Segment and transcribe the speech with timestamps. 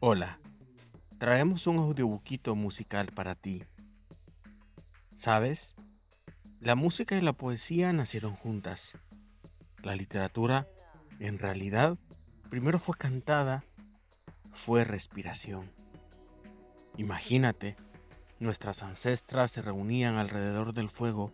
[0.00, 0.38] Hola,
[1.18, 3.64] traemos un audiobuquito musical para ti.
[5.16, 5.74] ¿Sabes?
[6.60, 8.92] La música y la poesía nacieron juntas.
[9.82, 10.68] La literatura,
[11.18, 11.98] en realidad,
[12.48, 13.64] primero fue cantada,
[14.52, 15.68] fue respiración.
[16.96, 17.74] Imagínate,
[18.38, 21.32] nuestras ancestras se reunían alrededor del fuego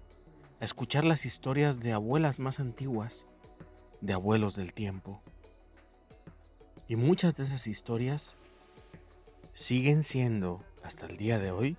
[0.58, 3.26] a escuchar las historias de abuelas más antiguas,
[4.00, 5.20] de abuelos del tiempo.
[6.88, 8.36] Y muchas de esas historias
[9.54, 11.76] siguen siendo, hasta el día de hoy,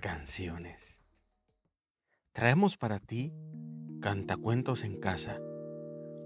[0.00, 1.00] canciones.
[2.32, 3.32] Traemos para ti
[4.00, 5.38] Cantacuentos en Casa,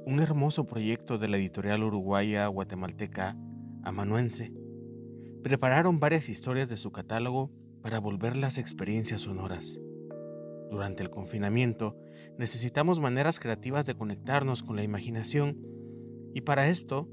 [0.06, 3.36] un hermoso proyecto de la editorial uruguaya guatemalteca
[3.84, 4.52] Amanuense.
[5.44, 9.78] Prepararon varias historias de su catálogo para volver las experiencias sonoras.
[10.68, 11.96] Durante el confinamiento
[12.38, 15.58] necesitamos maneras creativas de conectarnos con la imaginación
[16.34, 17.08] y para esto,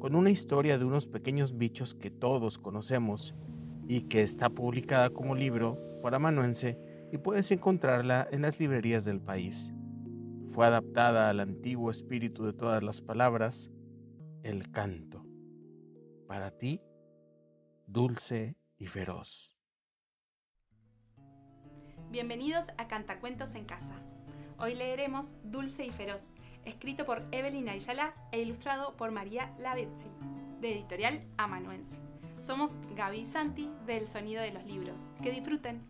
[0.00, 3.32] con una historia de unos pequeños bichos que todos conocemos
[3.86, 6.78] y que está publicada como libro por amanuense
[7.12, 9.72] y puedes encontrarla en las librerías del país.
[10.48, 13.70] Fue adaptada al antiguo espíritu de todas las palabras,
[14.42, 15.24] el canto.
[16.26, 16.82] Para ti,
[17.86, 19.54] dulce y feroz.
[22.10, 23.94] Bienvenidos a Cantacuentos en Casa.
[24.58, 26.34] Hoy leeremos Dulce y Feroz,
[26.64, 30.10] escrito por Evelyn Ayala e ilustrado por María Lavezzi,
[30.60, 32.11] de editorial Amanuense.
[32.42, 35.10] Somos Gaby y Santi del Sonido de los Libros.
[35.22, 35.80] Que disfruten.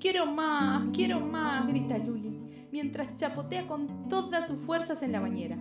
[0.00, 2.40] Quiero más, quiero más, grita Luli,
[2.72, 5.58] mientras chapotea con todas sus fuerzas en la bañera.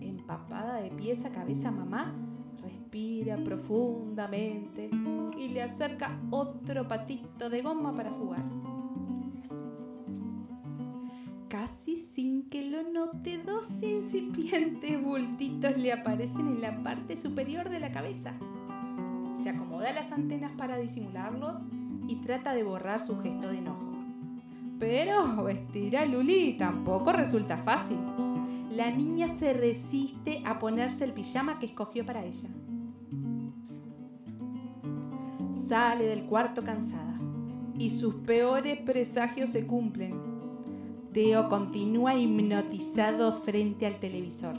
[0.00, 2.25] Empapada de pies a cabeza mamá,
[2.86, 4.88] respira profundamente
[5.36, 8.44] y le acerca otro patito de goma para jugar.
[11.48, 17.80] Casi sin que lo note, dos incipientes bultitos le aparecen en la parte superior de
[17.80, 18.34] la cabeza.
[19.42, 21.58] Se acomoda las antenas para disimularlos
[22.06, 23.92] y trata de borrar su gesto de enojo.
[24.78, 27.98] Pero vestir a Luli tampoco resulta fácil.
[28.70, 32.48] La niña se resiste a ponerse el pijama que escogió para ella
[35.68, 37.18] sale del cuarto cansada
[37.78, 40.20] y sus peores presagios se cumplen.
[41.12, 44.58] Teo continúa hipnotizado frente al televisor.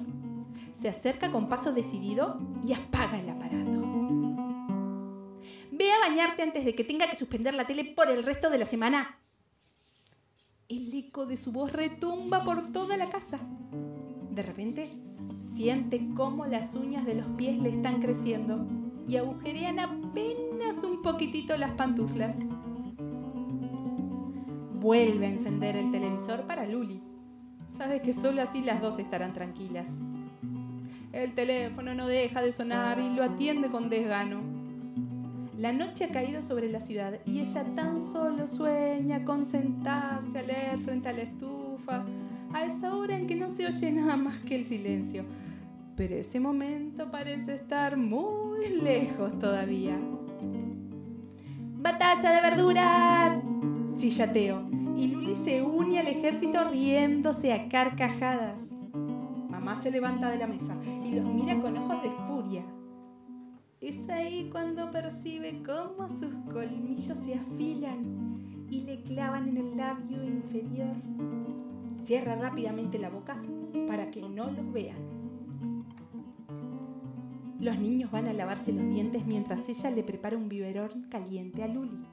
[0.74, 3.58] Se acerca con paso decidido y apaga el aparato.
[5.72, 8.58] Ve a bañarte antes de que tenga que suspender la tele por el resto de
[8.58, 9.20] la semana.
[10.68, 13.40] El eco de su voz retumba por toda la casa.
[14.32, 14.92] De repente,
[15.42, 18.68] siente cómo las uñas de los pies le están creciendo
[19.08, 20.47] y agujerean apenas
[20.84, 22.40] un poquitito las pantuflas.
[24.80, 27.02] Vuelve a encender el televisor para Luli.
[27.68, 29.96] Sabe que solo así las dos estarán tranquilas.
[31.14, 34.42] El teléfono no deja de sonar y lo atiende con desgano.
[35.58, 40.44] La noche ha caído sobre la ciudad y ella tan solo sueña con sentarse a
[40.44, 42.06] leer frente a la estufa,
[42.54, 45.26] a esa hora en que no se oye nada más que el silencio
[45.98, 49.98] pero ese momento parece estar muy lejos todavía.
[52.08, 53.44] ¡Batalla de verduras!
[53.98, 54.62] chillateo,
[54.96, 58.62] y Luli se une al ejército riéndose a carcajadas.
[59.50, 62.64] Mamá se levanta de la mesa y los mira con ojos de furia.
[63.82, 70.24] Es ahí cuando percibe cómo sus colmillos se afilan y le clavan en el labio
[70.24, 70.96] inferior.
[72.06, 73.36] Cierra rápidamente la boca
[73.86, 75.17] para que no los vean.
[77.60, 81.68] Los niños van a lavarse los dientes mientras ella le prepara un biberón caliente a
[81.68, 82.08] Luli.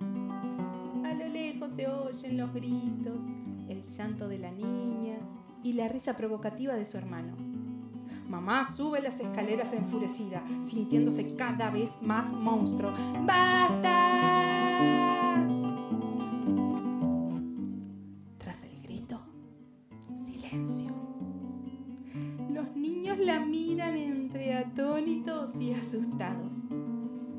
[1.04, 3.22] A A lo lejos se oyen los gritos,
[3.68, 5.16] el llanto de la niña
[5.62, 7.36] y la risa provocativa de su hermano.
[8.28, 12.92] Mamá sube las escaleras enfurecida, sintiéndose cada vez más monstruo.
[13.24, 14.26] ¡Basta!
[18.38, 19.20] Tras el grito,
[20.16, 20.90] silencio.
[22.50, 24.56] Los niños la miran entre
[25.06, 26.64] y asustados.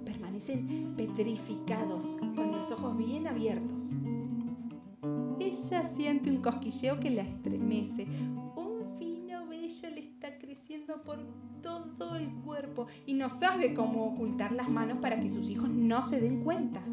[0.05, 3.91] Permanecen petrificados, con los ojos bien abiertos.
[5.39, 8.05] Ella siente un cosquilleo que la estremece.
[8.55, 11.25] Un fino vello le está creciendo por
[11.63, 16.03] todo el cuerpo y no sabe cómo ocultar las manos para que sus hijos no
[16.03, 16.83] se den cuenta.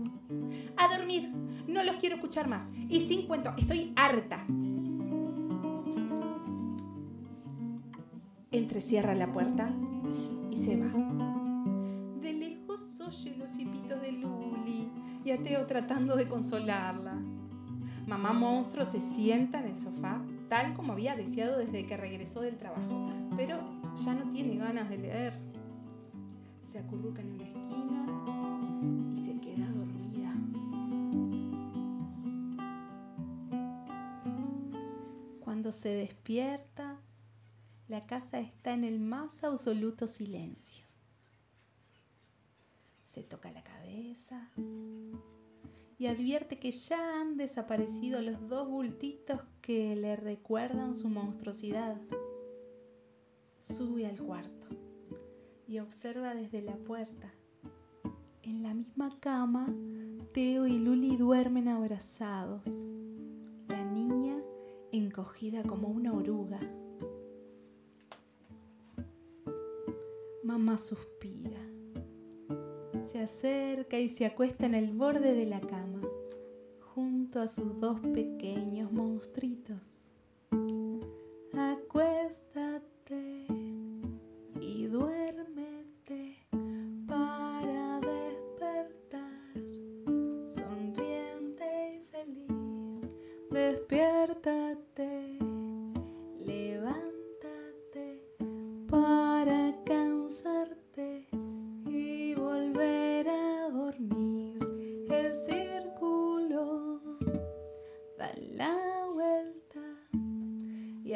[0.79, 1.31] A dormir,
[1.69, 2.71] no los quiero escuchar más.
[2.89, 4.47] Y sin cuento, estoy harta.
[8.53, 9.71] Entrecierra la puerta
[10.51, 10.91] y se va.
[12.21, 14.89] De lejos oye los hipitos de Luli
[15.25, 17.15] y a Teo tratando de consolarla.
[18.07, 22.59] Mamá monstruo se sienta en el sofá, tal como había deseado desde que regresó del
[22.59, 23.59] trabajo, pero
[23.95, 25.33] ya no tiene ganas de leer.
[26.61, 28.07] Se acurruca en una esquina
[29.15, 30.33] y se queda dormida.
[35.41, 36.72] Cuando se despierta,
[37.93, 40.83] la casa está en el más absoluto silencio.
[43.05, 44.51] Se toca la cabeza
[45.99, 52.01] y advierte que ya han desaparecido los dos bultitos que le recuerdan su monstruosidad.
[53.61, 54.69] Sube al cuarto
[55.69, 57.31] y observa desde la puerta.
[58.43, 59.67] En la misma cama,
[60.33, 62.67] Teo y Luli duermen abrazados.
[63.69, 64.43] La niña
[64.93, 66.59] encogida como una oruga.
[70.53, 71.67] Mamá suspira.
[73.05, 76.03] Se acerca y se acuesta en el borde de la cama,
[76.95, 80.02] junto a sus dos pequeños monstruitos.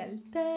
[0.07, 0.56] Y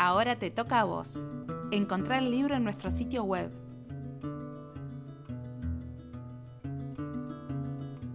[0.00, 1.20] Ahora te toca a vos.
[1.72, 3.50] Encontrar el libro en nuestro sitio web.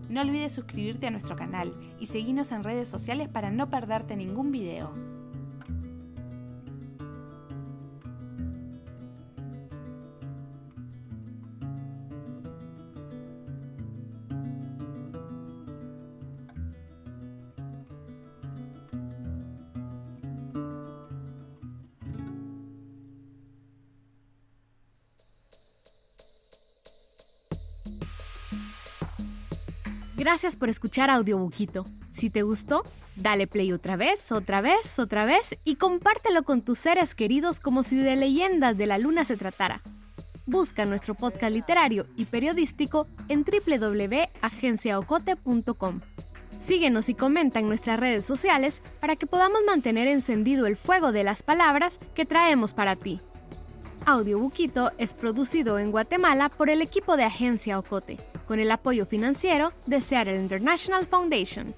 [0.08, 4.54] No olvides suscribirte a nuestro canal y seguirnos en redes sociales para no perderte ningún
[4.54, 5.13] video.
[30.24, 31.86] Gracias por escuchar Audiobuquito.
[32.14, 32.84] Si te gustó,
[33.18, 37.84] dale play otra vez, otra vez, otra vez y compártelo con tus seres queridos como
[37.84, 39.82] si de leyendas de la luna se tratara.
[40.46, 46.00] Busca nuestro podcast literario y periodístico en www.agenciaocote.com.
[46.58, 51.26] Síguenos y comenta en nuestras redes sociales para que podamos mantener encendido el fuego de
[51.26, 53.20] las palabras que traemos para ti.
[54.06, 58.18] Audiobuquito es producido en Guatemala por el equipo de Agencia Ocote,
[58.48, 61.74] con el apoyo financiero de Seattle International Foundation.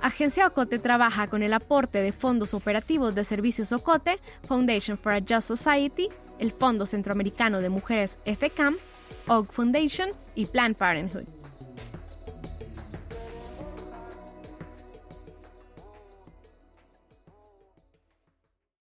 [0.00, 5.20] Agencia Ocote trabaja con el aporte de fondos operativos de Servicios Ocote, Foundation for a
[5.20, 6.08] Just Society,
[6.40, 8.76] el Fondo Centroamericano de Mujeres FCAM,
[9.28, 11.41] OG Foundation y Planned Parenthood.